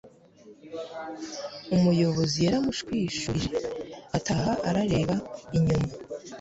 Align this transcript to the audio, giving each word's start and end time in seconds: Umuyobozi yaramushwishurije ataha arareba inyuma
Umuyobozi 1.75 2.37
yaramushwishurije 2.45 3.53
ataha 4.17 4.51
arareba 4.69 5.15
inyuma 5.57 5.89